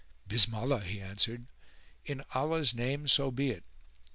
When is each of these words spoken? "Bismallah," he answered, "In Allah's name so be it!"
"Bismallah," 0.27 0.83
he 0.83 0.99
answered, 0.99 1.45
"In 2.05 2.23
Allah's 2.33 2.73
name 2.73 3.07
so 3.07 3.29
be 3.29 3.51
it!" 3.51 3.63